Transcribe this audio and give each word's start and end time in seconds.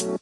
Selamat 0.00 0.16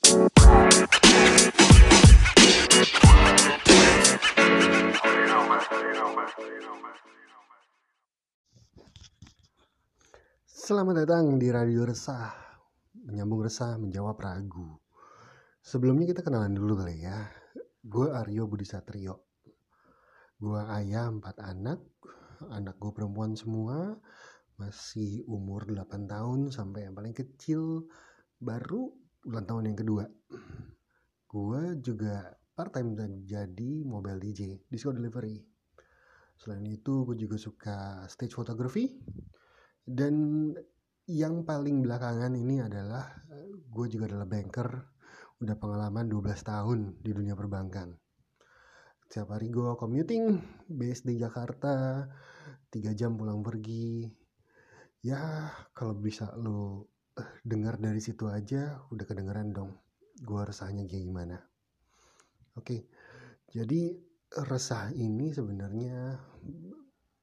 datang 11.07 11.39
di 11.39 11.47
Radio 11.55 11.87
Resah. 11.87 12.35
Menyambung 13.07 13.47
resah, 13.47 13.79
menjawab 13.79 14.19
ragu. 14.19 14.83
Sebelumnya 15.63 16.11
kita 16.11 16.27
kenalan 16.27 16.59
dulu 16.59 16.83
kali 16.83 17.07
ya. 17.07 17.31
Gue 17.79 18.11
Aryo 18.11 18.51
Budi 18.51 18.67
Satrio. 18.67 19.31
Gue 20.43 20.59
ayah 20.75 21.07
empat 21.07 21.39
anak. 21.39 21.79
Anak 22.51 22.83
gue 22.83 22.91
perempuan 22.91 23.39
semua. 23.39 23.95
Masih 24.59 25.23
umur 25.31 25.71
8 25.71 26.11
tahun 26.11 26.51
Sampai 26.51 26.91
yang 26.91 26.99
paling 26.99 27.15
kecil 27.15 27.87
Baru 28.43 28.98
ulang 29.27 29.47
tahun 29.49 29.73
yang 29.73 29.79
kedua. 29.79 30.05
Gue 31.29 31.77
juga 31.83 32.31
part 32.55 32.75
time 32.75 32.95
jadi 33.27 33.71
mobile 33.83 34.19
DJ 34.23 34.67
Disco 34.71 34.95
Delivery. 34.95 35.39
Selain 36.39 36.63
itu 36.67 37.03
gue 37.03 37.19
juga 37.19 37.37
suka 37.39 38.07
stage 38.07 38.35
photography. 38.35 38.99
Dan 39.83 40.51
yang 41.09 41.43
paling 41.43 41.81
belakangan 41.81 42.37
ini 42.37 42.61
adalah 42.61 43.09
gue 43.69 43.87
juga 43.89 44.13
adalah 44.13 44.29
banker 44.29 44.69
udah 45.39 45.57
pengalaman 45.57 46.11
12 46.11 46.35
tahun 46.43 46.79
di 47.01 47.11
dunia 47.15 47.39
perbankan. 47.39 47.95
Setiap 49.09 49.39
hari 49.39 49.49
gue 49.49 49.73
commuting 49.79 50.37
base 50.69 51.07
di 51.07 51.17
Jakarta 51.17 52.05
3 52.69 52.99
jam 52.99 53.17
pulang 53.17 53.41
pergi. 53.41 54.05
Ya 55.01 55.49
kalau 55.73 55.95
bisa 55.97 56.35
lo 56.37 56.91
dengar 57.43 57.79
dari 57.79 58.03
situ 58.03 58.27
aja 58.31 58.83
udah 58.91 59.05
kedengeran 59.07 59.55
dong 59.55 59.77
gue 60.19 60.41
resahnya 60.43 60.87
kayak 60.89 61.05
gimana 61.07 61.37
oke 62.59 62.87
jadi 63.49 63.97
resah 64.49 64.93
ini 64.93 65.33
sebenarnya 65.33 66.19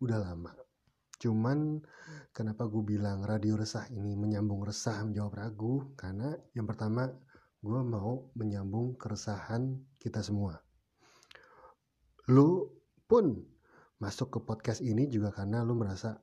udah 0.02 0.20
lama 0.20 0.66
Cuman 1.16 1.80
kenapa 2.36 2.68
gue 2.68 2.84
bilang 2.84 3.24
radio 3.24 3.56
resah 3.56 3.88
ini 3.90 4.20
menyambung 4.20 4.62
resah 4.68 5.02
menjawab 5.02 5.34
ragu 5.34 5.96
karena 5.96 6.36
yang 6.54 6.68
pertama 6.68 7.08
gue 7.66 7.82
mau 7.82 8.30
menyambung 8.36 9.00
keresahan 9.00 9.80
kita 9.98 10.22
semua. 10.22 10.60
Lu 12.30 12.68
pun 13.10 13.42
masuk 13.98 14.38
ke 14.38 14.40
podcast 14.44 14.84
ini 14.84 15.08
juga 15.08 15.32
karena 15.32 15.64
lu 15.64 15.74
merasa 15.74 16.20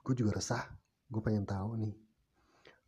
gue 0.00 0.14
juga 0.16 0.40
resah, 0.40 0.66
gue 1.06 1.22
pengen 1.22 1.44
tahu 1.44 1.76
nih. 1.78 1.94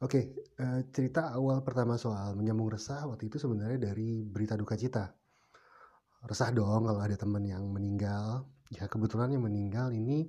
Oke, 0.02 0.34
uh, 0.58 0.82
cerita 0.90 1.30
awal 1.30 1.62
pertama 1.62 1.94
soal 1.94 2.34
menyambung 2.34 2.66
resah 2.66 3.06
waktu 3.06 3.30
itu 3.30 3.38
sebenarnya 3.38 3.78
dari 3.78 4.26
berita 4.26 4.58
duka 4.58 4.74
cita. 4.74 5.14
Resah 6.26 6.50
dong 6.50 6.90
kalau 6.90 6.98
ada 6.98 7.14
teman 7.14 7.46
yang 7.46 7.70
meninggal. 7.70 8.42
Ya 8.74 8.90
kebetulan 8.90 9.30
yang 9.30 9.46
meninggal 9.46 9.94
ini 9.94 10.26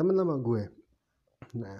temen 0.00 0.16
lama 0.16 0.40
gue. 0.40 0.64
Nah 1.60 1.76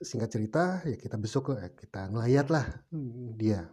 singkat 0.00 0.32
cerita 0.32 0.80
ya 0.88 0.96
kita 0.96 1.20
besok 1.20 1.60
ya 1.60 1.68
kita 1.76 2.08
ngelayat 2.08 2.48
lah 2.48 2.64
dia. 3.36 3.68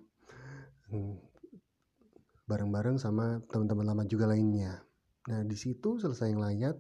Bareng-bareng 2.52 3.00
sama 3.00 3.40
teman-teman 3.48 3.96
lama 3.96 4.04
juga 4.04 4.28
lainnya. 4.28 4.84
Nah 5.32 5.48
di 5.48 5.56
situ 5.56 6.04
selesai 6.04 6.36
ngelayat 6.36 6.76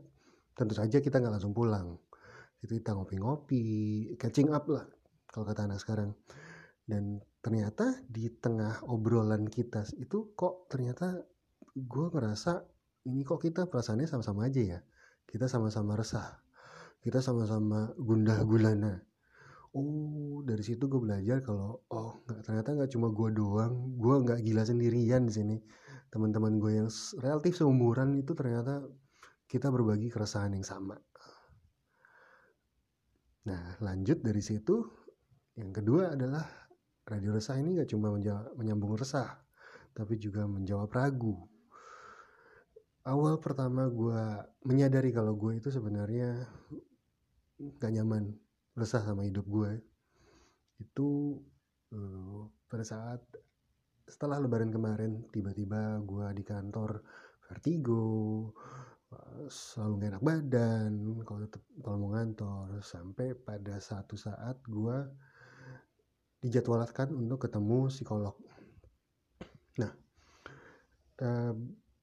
tentu 0.51 0.75
saja 0.75 0.99
kita 0.99 1.23
nggak 1.23 1.39
langsung 1.39 1.55
pulang. 1.55 1.95
Itu 2.59 2.75
kita 2.75 2.91
ngopi-ngopi 2.91 3.63
catching 4.19 4.51
up 4.51 4.67
lah 4.67 4.83
kalau 5.31 5.47
kata 5.47 5.65
anak 5.65 5.79
sekarang. 5.79 6.11
Dan 6.83 7.23
ternyata 7.39 7.97
di 8.05 8.27
tengah 8.27 8.83
obrolan 8.85 9.47
kita 9.47 9.87
itu 9.97 10.35
kok 10.35 10.67
ternyata 10.67 11.23
gue 11.71 12.05
ngerasa 12.11 12.67
ini 13.07 13.23
kok 13.23 13.41
kita 13.41 13.65
perasaannya 13.65 14.05
sama-sama 14.05 14.45
aja 14.51 14.61
ya. 14.61 14.79
Kita 15.25 15.47
sama-sama 15.47 15.95
resah. 15.95 16.43
Kita 17.01 17.23
sama-sama 17.23 17.95
gundah 17.97 18.43
gulana. 18.45 19.01
Oh 19.71 20.43
dari 20.43 20.61
situ 20.61 20.91
gue 20.91 20.99
belajar 20.99 21.39
kalau 21.39 21.79
oh 21.87 22.21
ternyata 22.27 22.75
nggak 22.75 22.91
cuma 22.91 23.07
gue 23.09 23.29
doang. 23.33 23.95
Gue 23.97 24.21
nggak 24.21 24.43
gila 24.43 24.67
sendirian 24.67 25.25
di 25.25 25.33
sini. 25.33 25.57
Teman-teman 26.11 26.59
gue 26.59 26.71
yang 26.83 26.89
relatif 27.23 27.55
seumuran 27.55 28.19
itu 28.19 28.35
ternyata 28.35 28.83
kita 29.47 29.71
berbagi 29.71 30.11
keresahan 30.11 30.53
yang 30.53 30.67
sama. 30.67 30.99
Nah 33.47 33.79
lanjut 33.81 34.21
dari 34.21 34.43
situ 34.43 35.00
yang 35.59 35.71
kedua 35.75 36.15
adalah 36.15 36.43
radio 37.03 37.35
resah 37.35 37.59
ini 37.59 37.75
nggak 37.75 37.91
cuma 37.91 38.13
menyambung 38.55 38.95
resah 38.95 39.41
tapi 39.91 40.15
juga 40.15 40.47
menjawab 40.47 40.87
ragu. 40.91 41.35
Awal 43.01 43.41
pertama 43.41 43.89
gue 43.89 44.21
menyadari 44.63 45.09
kalau 45.09 45.33
gue 45.33 45.57
itu 45.57 45.73
sebenarnya 45.73 46.45
gak 47.81 47.93
nyaman 47.93 48.29
resah 48.77 49.01
sama 49.01 49.25
hidup 49.25 49.45
gue 49.49 49.81
itu 50.81 51.37
uh, 51.93 52.45
pada 52.65 52.85
saat 52.85 53.21
setelah 54.05 54.41
lebaran 54.41 54.73
kemarin 54.73 55.25
tiba-tiba 55.29 56.01
gue 56.01 56.25
di 56.33 56.43
kantor 56.45 57.01
vertigo 57.45 58.05
selalu 59.51 59.93
gak 59.99 60.11
enak 60.15 60.23
badan 60.23 60.91
kalau 61.27 61.45
kalau 61.83 61.97
mau 61.99 62.11
ngantor 62.15 62.79
sampai 62.79 63.35
pada 63.35 63.77
satu 63.77 64.15
saat 64.15 64.57
gue 64.65 64.97
dijadwalkan 66.41 67.13
untuk 67.13 67.45
ketemu 67.45 67.87
psikolog. 67.93 68.35
Nah 69.77 69.91
uh, 71.21 71.53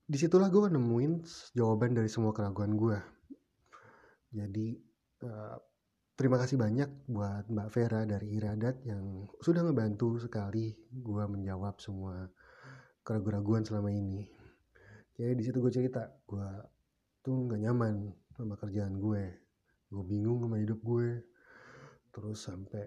di 0.08 0.16
situlah 0.16 0.48
gue 0.48 0.72
nemuin 0.72 1.26
jawaban 1.52 1.92
dari 1.92 2.08
semua 2.08 2.32
keraguan 2.32 2.72
gue 2.78 2.96
jadi 4.28 4.76
uh, 5.24 5.56
terima 6.18 6.36
kasih 6.36 6.60
banyak 6.60 7.08
buat 7.08 7.48
Mbak 7.48 7.68
Vera 7.72 8.04
dari 8.04 8.36
Iradat 8.36 8.84
yang 8.84 9.24
sudah 9.40 9.64
ngebantu 9.64 10.20
sekali 10.20 10.76
gue 10.92 11.24
menjawab 11.24 11.80
semua 11.80 12.28
keraguan-keraguan 13.06 13.64
selama 13.64 13.88
ini. 13.88 14.28
Jadi 15.16 15.32
di 15.32 15.42
situ 15.42 15.64
gue 15.64 15.72
cerita 15.72 16.12
gue 16.28 16.48
tuh 17.24 17.48
nggak 17.48 17.60
nyaman 17.64 18.12
sama 18.36 18.54
kerjaan 18.60 19.00
gue 19.00 19.24
gue 19.88 20.04
bingung 20.04 20.44
sama 20.44 20.60
hidup 20.60 20.78
gue 20.84 21.24
terus 22.12 22.44
sampai 22.44 22.84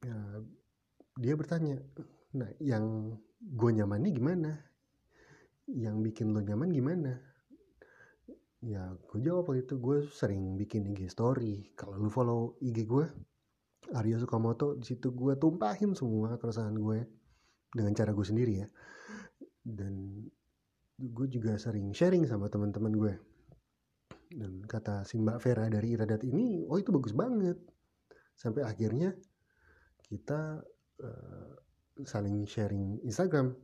ya, 0.00 0.40
dia 1.18 1.34
bertanya 1.34 1.82
nah 2.38 2.46
yang 2.62 3.18
gue 3.42 3.70
nyaman 3.74 4.06
nih 4.06 4.14
gimana? 4.14 4.50
Yang 5.68 5.96
bikin 6.10 6.30
lo 6.30 6.40
nyaman 6.40 6.70
gimana? 6.70 7.12
Ya 8.62 8.94
gue 8.94 9.18
jawab 9.22 9.50
waktu 9.50 9.66
itu 9.66 9.74
gue 9.82 10.06
sering 10.14 10.54
bikin 10.54 10.86
IG 10.94 11.10
story. 11.10 11.74
Kalau 11.74 11.98
lo 11.98 12.10
follow 12.10 12.54
IG 12.62 12.86
gue 12.86 13.06
Arya 13.94 14.20
Sukamoto 14.22 14.78
di 14.78 14.84
situ 14.86 15.10
gue 15.10 15.34
tumpahin 15.34 15.96
semua 15.98 16.36
keresahan 16.38 16.76
gue 16.76 17.02
dengan 17.74 17.92
cara 17.94 18.14
gue 18.14 18.26
sendiri 18.26 18.54
ya. 18.62 18.68
Dan 19.62 20.24
gue 20.98 21.26
juga 21.30 21.58
sering 21.58 21.94
sharing 21.94 22.26
sama 22.26 22.50
teman-teman 22.50 22.94
gue 22.94 23.14
dan 24.28 24.60
kata 24.68 25.08
si 25.08 25.16
Mbak 25.16 25.38
Vera 25.40 25.64
dari 25.72 25.96
Iradat 25.96 26.20
ini 26.26 26.68
oh 26.68 26.76
itu 26.76 26.92
bagus 26.92 27.16
banget. 27.16 27.56
Sampai 28.36 28.62
akhirnya 28.62 29.16
kita 30.04 30.60
uh, 31.02 31.54
saling 32.04 32.46
sharing 32.46 33.02
Instagram. 33.04 33.54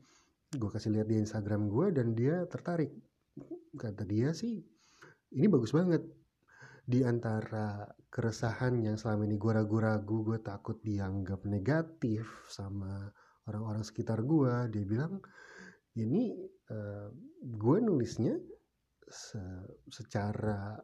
Gue 0.55 0.71
kasih 0.71 0.95
lihat 0.95 1.11
di 1.11 1.19
Instagram 1.19 1.67
gue 1.67 1.87
dan 1.91 2.15
dia 2.15 2.47
tertarik. 2.47 2.95
Kata 3.75 4.07
dia 4.07 4.31
sih 4.31 4.63
ini 5.35 5.47
bagus 5.51 5.75
banget. 5.75 6.03
Di 6.85 7.01
antara 7.01 7.89
keresahan 8.15 8.79
yang 8.79 8.95
selama 8.95 9.27
ini 9.27 9.41
gue 9.41 9.53
ragu-ragu 9.57 10.23
gue 10.23 10.39
takut 10.39 10.79
dianggap 10.85 11.43
negatif 11.49 12.29
sama 12.47 13.11
orang-orang 13.51 13.83
sekitar 13.83 14.23
gue 14.23 14.71
dia 14.71 14.85
bilang 14.87 15.19
ini 15.99 16.39
uh, 16.71 17.11
gue 17.43 17.77
nulisnya 17.83 18.39
se 19.05 19.43
secara 19.91 20.79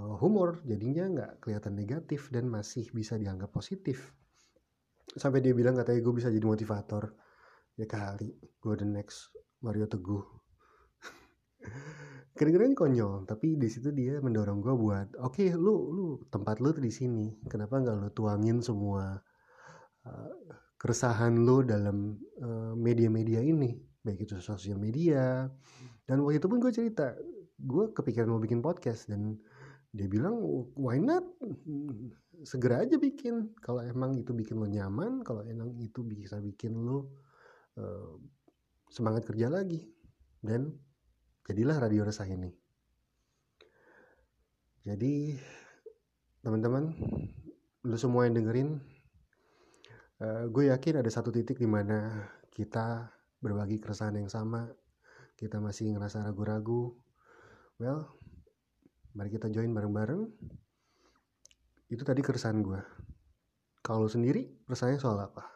uh, 0.00 0.14
humor 0.18 0.64
jadinya 0.64 1.04
nggak 1.04 1.32
kelihatan 1.44 1.74
negatif 1.76 2.32
dan 2.32 2.48
masih 2.48 2.88
bisa 2.96 3.20
dianggap 3.20 3.52
positif 3.52 4.10
sampai 5.14 5.40
dia 5.42 5.54
bilang 5.54 5.78
katanya 5.78 6.00
gue 6.02 6.14
bisa 6.14 6.28
jadi 6.30 6.44
motivator. 6.44 7.14
Ya 7.74 7.86
kali 7.90 8.34
gue 8.38 8.74
the 8.78 8.86
next 8.86 9.34
Mario 9.62 9.86
Teguh. 9.90 10.22
Kedengeran 12.38 12.74
konyol 12.74 13.26
tapi 13.26 13.54
di 13.54 13.70
situ 13.70 13.94
dia 13.94 14.18
mendorong 14.18 14.58
gue 14.58 14.74
buat 14.74 15.08
oke 15.22 15.38
okay, 15.38 15.54
lu 15.54 15.74
lu 15.94 16.06
tempat 16.30 16.58
lu 16.58 16.74
di 16.74 16.90
sini. 16.90 17.34
Kenapa 17.46 17.78
nggak 17.78 17.96
lu 17.98 18.08
tuangin 18.10 18.62
semua 18.62 19.18
uh, 20.06 20.32
keresahan 20.78 21.34
lu 21.38 21.62
dalam 21.62 22.18
uh, 22.42 22.74
media-media 22.74 23.42
uh, 23.42 23.50
ini? 23.50 23.78
Baik 24.04 24.28
itu 24.28 24.38
sosial 24.42 24.78
media. 24.78 25.48
Dan 26.04 26.20
waktu 26.22 26.42
itu 26.42 26.46
pun 26.50 26.58
gue 26.60 26.70
cerita 26.74 27.16
gue 27.58 27.94
kepikiran 27.94 28.28
mau 28.28 28.42
bikin 28.42 28.60
podcast 28.60 29.08
dan 29.08 29.38
dia 29.94 30.10
bilang 30.10 30.34
why 30.74 30.98
not? 30.98 31.22
Segera 32.42 32.82
aja 32.82 32.98
bikin. 32.98 33.54
Kalau 33.62 33.78
emang 33.78 34.18
itu 34.18 34.34
bikin 34.34 34.58
lo 34.58 34.66
nyaman 34.66 35.22
kalau 35.22 35.46
emang 35.46 35.70
itu 35.78 36.02
bisa 36.02 36.42
bikin 36.42 36.74
lo 36.74 37.14
uh, 37.78 38.18
semangat 38.90 39.22
kerja 39.22 39.46
lagi. 39.46 39.86
Dan 40.42 40.74
jadilah 41.46 41.78
radio 41.78 42.02
resah 42.02 42.26
ini. 42.26 42.50
Jadi 44.82 45.38
teman-teman 46.42 46.90
lu 47.86 47.96
semua 47.96 48.26
yang 48.26 48.36
dengerin 48.36 48.82
uh, 50.20 50.44
gue 50.50 50.74
yakin 50.74 51.00
ada 51.00 51.08
satu 51.08 51.30
titik 51.32 51.56
di 51.62 51.70
mana 51.70 52.28
kita 52.50 53.14
berbagi 53.38 53.78
keresahan 53.78 54.18
yang 54.18 54.28
sama. 54.28 54.66
Kita 55.38 55.62
masih 55.62 55.94
ngerasa 55.94 56.26
ragu-ragu. 56.26 56.98
Well 57.78 58.23
mari 59.14 59.30
kita 59.30 59.46
join 59.48 59.70
bareng-bareng. 59.70 60.22
Itu 61.88 62.02
tadi 62.02 62.20
keresahan 62.20 62.60
gue 62.60 62.80
kalau 63.84 64.08
sendiri 64.08 64.64
keresahannya 64.64 64.98
soal 64.98 65.20
apa? 65.20 65.54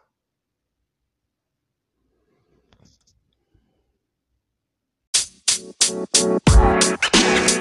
Thank 6.49 7.58